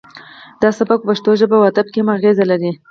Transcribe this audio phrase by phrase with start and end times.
[0.61, 2.71] دا سبک په پښتو ژبه او ادب کې هم اغیز لري